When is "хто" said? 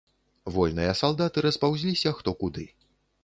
2.21-2.33